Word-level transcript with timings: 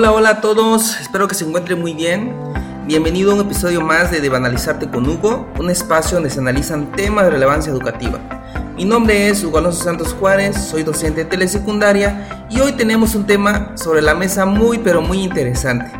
Hola, 0.00 0.12
hola 0.12 0.30
a 0.30 0.40
todos, 0.40 0.98
espero 0.98 1.28
que 1.28 1.34
se 1.34 1.44
encuentren 1.44 1.78
muy 1.78 1.92
bien. 1.92 2.34
Bienvenido 2.86 3.32
a 3.32 3.34
un 3.34 3.42
episodio 3.42 3.82
más 3.82 4.10
de 4.10 4.22
Debanalizarte 4.22 4.88
con 4.88 5.06
Hugo, 5.06 5.46
un 5.58 5.68
espacio 5.68 6.14
donde 6.14 6.30
se 6.30 6.38
analizan 6.38 6.90
temas 6.92 7.26
de 7.26 7.32
relevancia 7.32 7.70
educativa. 7.70 8.18
Mi 8.74 8.86
nombre 8.86 9.28
es 9.28 9.44
Hugo 9.44 9.58
Alonso 9.58 9.84
Santos 9.84 10.16
Juárez, 10.18 10.56
soy 10.56 10.84
docente 10.84 11.24
de 11.24 11.30
telesecundaria 11.30 12.46
y 12.48 12.60
hoy 12.60 12.72
tenemos 12.72 13.14
un 13.14 13.26
tema 13.26 13.76
sobre 13.76 14.00
la 14.00 14.14
mesa 14.14 14.46
muy 14.46 14.78
pero 14.78 15.02
muy 15.02 15.22
interesante. 15.22 15.92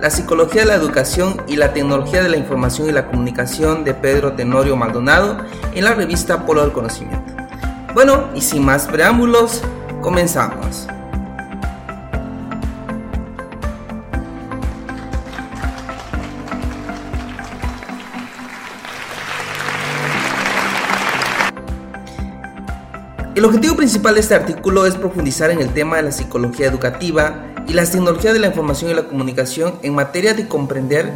La 0.00 0.10
psicología 0.10 0.60
de 0.60 0.68
la 0.68 0.74
educación 0.76 1.42
y 1.48 1.56
la 1.56 1.72
tecnología 1.72 2.22
de 2.22 2.28
la 2.28 2.36
información 2.36 2.88
y 2.88 2.92
la 2.92 3.08
comunicación 3.08 3.82
de 3.82 3.92
Pedro 3.92 4.34
Tenorio 4.34 4.76
Maldonado 4.76 5.36
en 5.74 5.84
la 5.84 5.94
revista 5.94 6.46
Polo 6.46 6.60
del 6.60 6.70
Conocimiento. 6.70 7.34
Bueno, 7.92 8.28
y 8.36 8.40
sin 8.40 8.64
más 8.64 8.86
preámbulos, 8.86 9.62
comenzamos. 10.00 10.86
El 23.38 23.44
objetivo 23.44 23.76
principal 23.76 24.14
de 24.14 24.20
este 24.20 24.34
artículo 24.34 24.84
es 24.84 24.96
profundizar 24.96 25.52
en 25.52 25.60
el 25.60 25.72
tema 25.72 25.98
de 25.98 26.02
la 26.02 26.10
psicología 26.10 26.66
educativa 26.66 27.54
y 27.68 27.72
las 27.72 27.92
tecnologías 27.92 28.32
de 28.32 28.40
la 28.40 28.48
información 28.48 28.90
y 28.90 28.94
la 28.94 29.06
comunicación 29.06 29.74
en 29.84 29.94
materia 29.94 30.34
de 30.34 30.48
comprender 30.48 31.12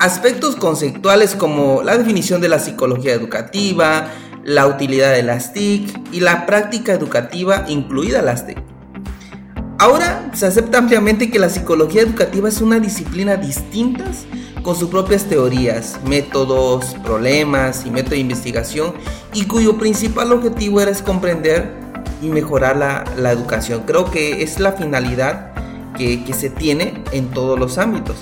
aspectos 0.00 0.56
conceptuales 0.56 1.34
como 1.34 1.82
la 1.82 1.98
definición 1.98 2.40
de 2.40 2.48
la 2.48 2.60
psicología 2.60 3.12
educativa, 3.12 4.08
la 4.42 4.66
utilidad 4.66 5.12
de 5.12 5.22
las 5.22 5.52
TIC 5.52 6.14
y 6.14 6.20
la 6.20 6.46
práctica 6.46 6.94
educativa 6.94 7.66
incluida 7.68 8.22
las 8.22 8.46
TIC. 8.46 8.56
Ahora 9.78 10.30
se 10.32 10.46
acepta 10.46 10.78
ampliamente 10.78 11.30
que 11.30 11.38
la 11.38 11.50
psicología 11.50 12.00
educativa 12.00 12.48
es 12.48 12.62
una 12.62 12.80
disciplina 12.80 13.36
distinta 13.36 14.04
con 14.66 14.74
sus 14.74 14.90
propias 14.90 15.26
teorías, 15.26 16.00
métodos, 16.04 16.96
problemas 17.04 17.86
y 17.86 17.90
método 17.92 18.16
de 18.16 18.18
investigación 18.18 18.94
y 19.32 19.44
cuyo 19.44 19.78
principal 19.78 20.32
objetivo 20.32 20.80
era 20.80 20.92
comprender 21.04 21.72
y 22.20 22.26
mejorar 22.26 22.76
la, 22.76 23.30
educación. 23.30 23.84
Creo 23.86 24.10
que 24.10 24.42
es 24.42 24.58
la 24.58 24.72
finalidad 24.72 25.52
que, 25.96 26.20
se 26.36 26.50
tiene 26.50 27.04
en 27.12 27.28
todos 27.28 27.56
los 27.56 27.78
ámbitos. 27.78 28.16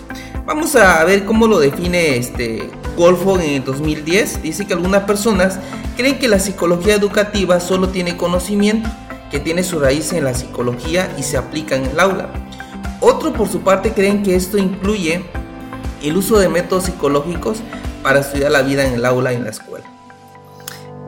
Vamos 0.45 0.77
a 0.77 1.03
ver 1.05 1.25
cómo 1.25 1.47
lo 1.47 1.59
define 1.59 2.19
este 2.19 2.69
Golfo 2.95 3.41
en 3.41 3.55
el 3.55 3.65
2010. 3.65 4.43
Dice 4.43 4.67
que 4.67 4.75
algunas 4.75 5.05
personas 5.05 5.59
creen 5.97 6.19
que 6.19 6.29
la 6.29 6.39
psicología 6.39 6.95
educativa 6.95 7.59
solo 7.59 7.89
tiene 7.89 8.19
conocimiento, 8.19 8.91
que 9.31 9.41
tiene 9.41 9.63
su 9.63 9.81
raíz 9.81 10.13
en 10.13 10.25
la 10.25 10.35
psicología 10.35 11.11
y 11.19 11.23
se 11.23 11.39
aplica 11.39 11.75
en 11.75 11.87
el 11.87 11.99
aula. 11.99 12.29
Otros 13.01 13.33
por 13.33 13.49
su 13.49 13.63
parte 13.63 13.95
creen 13.95 14.23
que 14.23 14.37
esto 14.37 14.59
incluye 14.59 15.25
el 16.09 16.17
uso 16.17 16.39
de 16.39 16.49
métodos 16.49 16.85
psicológicos 16.85 17.59
para 18.03 18.21
estudiar 18.21 18.53
la 18.53 18.63
vida 18.63 18.87
en 18.87 18.95
el 18.95 19.05
aula 19.05 19.33
y 19.33 19.37
en 19.37 19.45
la 19.45 19.51
escuela. 19.51 19.85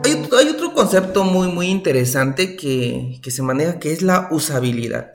Hay, 0.04 0.48
otro 0.48 0.72
concepto 0.72 1.24
muy, 1.24 1.48
muy 1.48 1.66
interesante 1.66 2.56
que, 2.56 3.18
que 3.22 3.30
se 3.30 3.42
maneja 3.42 3.80
que 3.80 3.92
es 3.92 4.02
la 4.02 4.28
usabilidad. 4.30 5.12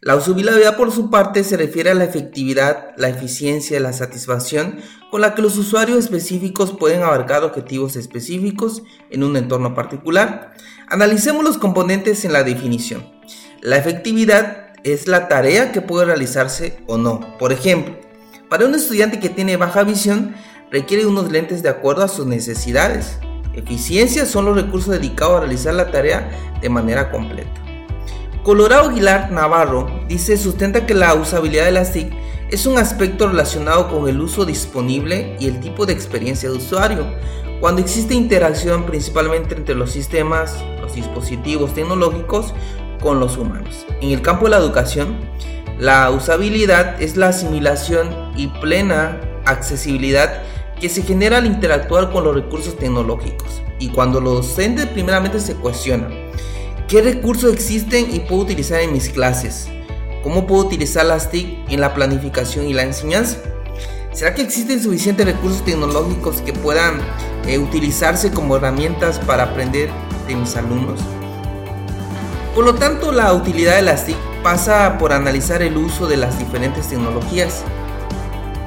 La 0.00 0.16
usabilidad 0.16 0.76
por 0.76 0.92
su 0.92 1.08
parte 1.08 1.44
se 1.44 1.56
refiere 1.56 1.90
a 1.90 1.94
la 1.94 2.04
efectividad, 2.04 2.90
la 2.96 3.08
eficiencia 3.08 3.78
y 3.78 3.80
la 3.80 3.92
satisfacción 3.92 4.76
con 5.10 5.20
la 5.20 5.34
que 5.34 5.40
los 5.40 5.56
usuarios 5.56 5.98
específicos 5.98 6.72
pueden 6.72 7.02
abarcar 7.02 7.42
objetivos 7.44 7.96
específicos 7.96 8.82
en 9.10 9.24
un 9.24 9.36
entorno 9.36 9.74
particular. 9.74 10.52
Analicemos 10.88 11.44
los 11.44 11.56
componentes 11.56 12.24
en 12.24 12.32
la 12.34 12.42
definición. 12.42 13.08
La 13.62 13.76
efectividad 13.78 14.74
es 14.82 15.08
la 15.08 15.28
tarea 15.28 15.72
que 15.72 15.80
puede 15.80 16.04
realizarse 16.04 16.76
o 16.86 16.98
no. 16.98 17.38
Por 17.38 17.52
ejemplo, 17.52 17.96
para 18.48 18.66
un 18.66 18.74
estudiante 18.74 19.20
que 19.20 19.28
tiene 19.28 19.56
baja 19.56 19.82
visión, 19.84 20.34
requiere 20.70 21.06
unos 21.06 21.30
lentes 21.30 21.62
de 21.62 21.68
acuerdo 21.68 22.04
a 22.04 22.08
sus 22.08 22.26
necesidades. 22.26 23.18
Eficiencia 23.54 24.26
son 24.26 24.44
los 24.44 24.56
recursos 24.56 24.90
dedicados 24.90 25.36
a 25.36 25.40
realizar 25.40 25.74
la 25.74 25.90
tarea 25.90 26.30
de 26.60 26.68
manera 26.68 27.10
completa. 27.10 27.50
Colorado 28.42 28.90
Aguilar 28.90 29.32
Navarro 29.32 29.88
dice 30.08 30.36
sustenta 30.36 30.84
que 30.84 30.94
la 30.94 31.14
usabilidad 31.14 31.64
de 31.64 31.72
la 31.72 31.84
SIC 31.84 32.12
es 32.50 32.66
un 32.66 32.76
aspecto 32.78 33.26
relacionado 33.26 33.88
con 33.88 34.08
el 34.08 34.20
uso 34.20 34.44
disponible 34.44 35.36
y 35.40 35.46
el 35.46 35.60
tipo 35.60 35.86
de 35.86 35.94
experiencia 35.94 36.50
de 36.50 36.56
usuario, 36.56 37.06
cuando 37.60 37.80
existe 37.80 38.14
interacción 38.14 38.84
principalmente 38.84 39.54
entre 39.54 39.74
los 39.74 39.92
sistemas, 39.92 40.62
los 40.80 40.94
dispositivos 40.94 41.72
tecnológicos 41.72 42.52
con 43.00 43.18
los 43.18 43.38
humanos. 43.38 43.86
En 44.02 44.10
el 44.10 44.20
campo 44.20 44.44
de 44.44 44.50
la 44.50 44.58
educación, 44.58 45.16
la 45.78 46.10
usabilidad 46.10 47.02
es 47.02 47.16
la 47.16 47.28
asimilación 47.28 48.08
y 48.36 48.46
plena 48.46 49.20
accesibilidad 49.44 50.42
que 50.80 50.88
se 50.88 51.02
genera 51.02 51.38
al 51.38 51.46
interactuar 51.46 52.12
con 52.12 52.22
los 52.24 52.34
recursos 52.34 52.76
tecnológicos. 52.76 53.60
Y 53.80 53.88
cuando 53.88 54.20
los 54.20 54.46
docentes 54.46 54.86
primeramente 54.86 55.40
se 55.40 55.54
cuestionan, 55.56 56.12
¿qué 56.86 57.02
recursos 57.02 57.52
existen 57.52 58.14
y 58.14 58.20
puedo 58.20 58.42
utilizar 58.42 58.80
en 58.80 58.92
mis 58.92 59.08
clases? 59.08 59.68
¿Cómo 60.22 60.46
puedo 60.46 60.64
utilizar 60.64 61.04
las 61.06 61.30
TIC 61.30 61.68
en 61.68 61.80
la 61.80 61.92
planificación 61.92 62.68
y 62.68 62.72
la 62.72 62.84
enseñanza? 62.84 63.38
¿Será 64.12 64.32
que 64.32 64.42
existen 64.42 64.80
suficientes 64.80 65.26
recursos 65.26 65.64
tecnológicos 65.64 66.40
que 66.42 66.52
puedan 66.52 67.00
eh, 67.48 67.58
utilizarse 67.58 68.30
como 68.30 68.56
herramientas 68.56 69.18
para 69.18 69.42
aprender 69.42 69.90
de 70.28 70.36
mis 70.36 70.54
alumnos? 70.56 71.00
Por 72.54 72.64
lo 72.64 72.76
tanto, 72.76 73.10
la 73.10 73.32
utilidad 73.32 73.74
de 73.74 73.82
las 73.82 74.06
TIC 74.06 74.16
pasa 74.44 74.98
por 74.98 75.14
analizar 75.14 75.62
el 75.62 75.78
uso 75.78 76.06
de 76.06 76.18
las 76.18 76.38
diferentes 76.38 76.88
tecnologías 76.88 77.64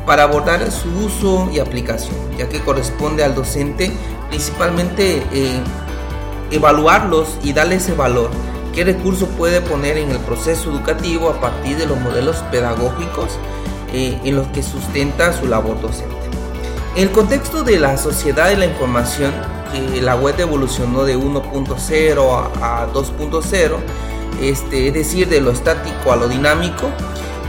para 0.08 0.24
abordar 0.24 0.72
su 0.72 0.90
uso 1.06 1.50
y 1.54 1.60
aplicación, 1.60 2.16
ya 2.36 2.50
que 2.50 2.60
corresponde 2.62 3.24
al 3.24 3.36
docente 3.36 3.92
principalmente 4.30 5.24
eh, 5.32 5.62
evaluarlos 6.50 7.38
y 7.44 7.54
darle 7.54 7.76
ese 7.76 7.94
valor, 7.94 8.32
qué 8.74 8.86
recurso 8.86 9.28
puede 9.28 9.62
poner 9.62 9.98
en 9.98 10.10
el 10.10 10.18
proceso 10.18 10.72
educativo 10.72 11.30
a 11.30 11.40
partir 11.40 11.78
de 11.78 11.86
los 11.86 12.00
modelos 12.00 12.38
pedagógicos 12.52 13.38
eh, 13.94 14.20
en 14.24 14.36
los 14.36 14.48
que 14.48 14.64
sustenta 14.64 15.32
su 15.32 15.46
labor 15.46 15.80
docente. 15.80 16.16
En 16.96 17.04
el 17.04 17.12
contexto 17.12 17.64
de 17.64 17.80
la 17.80 17.98
sociedad 17.98 18.50
de 18.50 18.58
la 18.58 18.66
información, 18.66 19.32
que 19.72 20.02
la 20.02 20.16
web 20.16 20.40
evolucionó 20.40 21.04
de 21.04 21.16
1.0 21.16 22.50
a 22.62 22.88
2.0, 22.92 23.78
este, 24.42 24.88
es 24.88 24.94
decir, 24.94 25.28
de 25.28 25.42
lo 25.42 25.52
estático 25.52 26.12
a 26.12 26.16
lo 26.16 26.28
dinámico, 26.28 26.90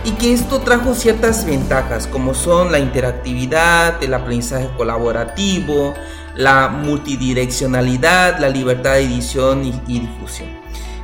y 0.04 0.12
que 0.12 0.32
esto 0.32 0.60
trajo 0.60 0.94
ciertas 0.94 1.44
ventajas 1.44 2.06
como 2.06 2.34
son 2.34 2.72
la 2.72 2.78
interactividad, 2.78 4.02
el 4.02 4.14
aprendizaje 4.14 4.68
colaborativo, 4.76 5.94
la 6.34 6.68
multidireccionalidad, 6.68 8.38
la 8.38 8.48
libertad 8.48 8.94
de 8.94 9.02
edición 9.02 9.64
y, 9.64 9.98
difusión. 10.00 10.48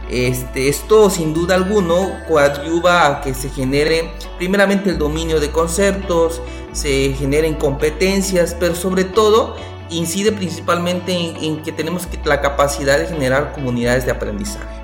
Este, 0.08 0.68
esto 0.68 1.10
sin 1.10 1.34
duda 1.34 1.54
alguno 1.54 2.12
coadyuva 2.28 3.06
a 3.06 3.20
que 3.20 3.34
se 3.34 3.48
genere 3.48 4.12
primeramente 4.38 4.90
el 4.90 4.98
dominio 4.98 5.40
de 5.40 5.50
conceptos, 5.50 6.40
se 6.72 7.14
generen 7.18 7.54
competencias, 7.54 8.56
pero 8.58 8.74
sobre 8.74 9.04
todo 9.04 9.56
incide 9.90 10.32
principalmente 10.32 11.12
en, 11.12 11.36
en 11.36 11.62
que 11.62 11.72
tenemos 11.72 12.08
la 12.24 12.40
capacidad 12.40 12.98
de 12.98 13.06
generar 13.06 13.52
comunidades 13.52 14.04
de 14.04 14.12
aprendizaje. 14.12 14.83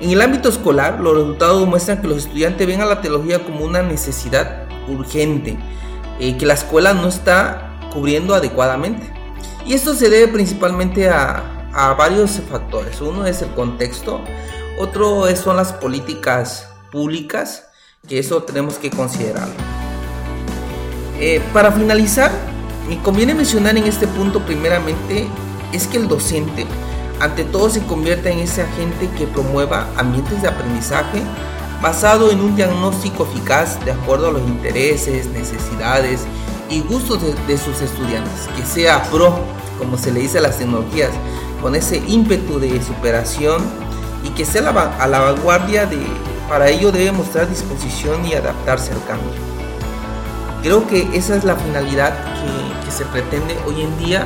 En 0.00 0.08
el 0.08 0.22
ámbito 0.22 0.48
escolar, 0.48 0.98
los 0.98 1.14
resultados 1.14 1.68
muestran 1.68 2.00
que 2.00 2.08
los 2.08 2.18
estudiantes 2.24 2.66
ven 2.66 2.80
a 2.80 2.86
la 2.86 3.02
teología 3.02 3.44
como 3.44 3.66
una 3.66 3.82
necesidad 3.82 4.66
urgente, 4.88 5.58
eh, 6.18 6.38
que 6.38 6.46
la 6.46 6.54
escuela 6.54 6.94
no 6.94 7.06
está 7.06 7.78
cubriendo 7.92 8.34
adecuadamente. 8.34 9.12
Y 9.66 9.74
esto 9.74 9.92
se 9.94 10.08
debe 10.08 10.32
principalmente 10.32 11.10
a, 11.10 11.56
varios 11.98 12.40
factores. 12.50 13.00
Uno 13.00 13.26
es 13.26 13.42
el 13.42 13.50
contexto, 13.50 14.22
otro 14.78 15.24
son 15.36 15.56
las 15.56 15.72
políticas 15.72 16.66
públicas, 16.90 17.66
que 18.08 18.18
eso 18.18 18.42
tenemos 18.42 18.78
que 18.78 18.90
considerarlo. 18.90 19.54
Eh, 21.20 21.42
para 21.52 21.70
finalizar, 21.70 22.32
me 22.88 23.00
conviene 23.02 23.34
mencionar 23.34 23.76
en 23.76 23.84
este 23.84 24.06
punto 24.08 24.40
primeramente 24.40 25.28
es 25.72 25.86
que 25.86 25.98
el 25.98 26.08
docente 26.08 26.66
ante 27.20 27.44
todo 27.44 27.68
se 27.68 27.84
convierte 27.84 28.32
en 28.32 28.40
ese 28.40 28.62
agente 28.62 29.08
que 29.16 29.26
promueva 29.26 29.86
ambientes 29.96 30.40
de 30.42 30.48
aprendizaje 30.48 31.22
basado 31.82 32.30
en 32.30 32.40
un 32.40 32.56
diagnóstico 32.56 33.26
eficaz 33.30 33.82
de 33.84 33.92
acuerdo 33.92 34.28
a 34.28 34.32
los 34.32 34.42
intereses, 34.42 35.26
necesidades 35.26 36.22
y 36.68 36.80
gustos 36.80 37.20
de, 37.46 37.58
sus 37.58 37.80
estudiantes, 37.80 38.48
que 38.56 38.64
sea 38.64 39.02
pro, 39.04 39.38
como 39.78 39.98
se 39.98 40.12
le 40.12 40.20
dice 40.20 40.38
a 40.38 40.42
las 40.42 40.58
tecnologías, 40.58 41.10
con 41.60 41.74
ese 41.74 41.98
ímpetu 42.06 42.58
de 42.58 42.82
superación 42.82 43.62
y 44.24 44.30
que 44.30 44.44
sea 44.44 44.68
a 44.98 45.06
la 45.06 45.20
vanguardia 45.20 45.86
de, 45.86 45.98
para 46.48 46.68
ello 46.68 46.92
debe 46.92 47.12
mostrar 47.12 47.48
disposición 47.48 48.24
y 48.26 48.34
adaptarse 48.34 48.92
al 48.92 49.04
cambio. 49.04 49.32
Creo 50.62 50.86
que 50.86 51.08
esa 51.14 51.36
es 51.36 51.44
la 51.44 51.56
finalidad 51.56 52.14
que 52.84 52.90
se 52.90 53.04
pretende 53.06 53.56
hoy 53.66 53.82
en 53.82 53.98
día 53.98 54.24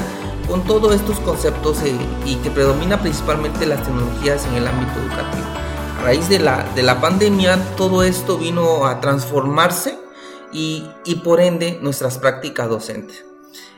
con 0.49 0.65
todos 0.65 0.95
estos 0.95 1.19
conceptos 1.21 1.83
eh, 1.83 1.97
y 2.25 2.37
que 2.37 2.51
predomina 2.51 3.01
principalmente 3.01 3.67
las 3.67 3.83
tecnologías 3.83 4.47
en 4.47 4.55
el 4.55 4.67
ámbito 4.67 4.93
educativo. 5.01 5.45
raíz 6.03 6.29
de 6.29 6.39
la, 6.39 6.65
de 6.75 6.83
la 6.83 7.01
pandemia 7.01 7.59
todo 7.77 8.03
esto 8.03 8.39
vino 8.39 8.87
a 8.87 9.01
transformarse 9.01 9.99
y, 10.53 10.85
y 11.05 11.17
por 11.17 11.41
ende 11.41 11.79
nuestras 11.83 12.19
prácticas 12.19 12.69
docentes. 12.69 13.25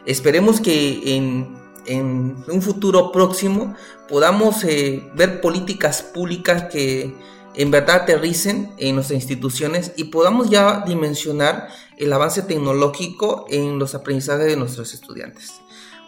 Esperemos 0.05 0.61
que 0.61 1.17
en, 1.17 1.57
en 1.87 2.45
un 2.49 2.63
futuro 2.63 3.13
próximo 3.13 3.75
podamos 4.09 4.63
eh, 4.65 5.11
ver 5.15 5.41
políticas 5.41 6.03
públicas 6.03 6.65
que 6.71 7.15
en 7.55 7.71
verdad 7.71 8.03
aterricen 8.03 8.73
en 8.77 8.97
nuestras 8.97 9.21
instituciones 9.21 9.93
y 9.97 10.05
podamos 10.05 10.51
ya 10.51 10.85
dimensionar 10.87 11.69
el 11.97 12.13
avance 12.13 12.43
tecnológico 12.43 13.47
en 13.49 13.79
los 13.79 13.95
aprendizajes 13.95 14.47
de 14.47 14.57
nuestros 14.57 14.93
estudiantes. 14.93 15.55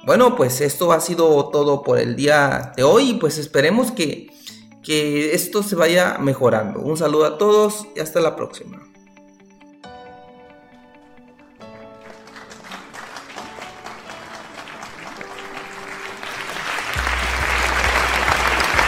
Bueno, 0.09 0.37
pues 0.37 0.63
esto 0.63 0.91
ha 0.93 1.03
sido 1.03 1.51
todo 1.51 1.83
por 1.83 1.99
el 1.99 2.17
día 2.17 2.73
de 2.75 2.83
hoy 2.83 3.19
pues 3.21 3.37
esperemos 3.37 3.93
que, 3.93 4.33
que 4.83 5.35
esto 5.35 5.63
se 5.63 5.77
vaya 5.77 6.17
mejorando. 6.19 6.81
Un 6.81 6.97
saludo 6.97 7.27
a 7.27 7.37
todos 7.37 7.87
y 7.95 8.01
hasta 8.01 8.19
la 8.19 8.35
próxima. 8.35 8.88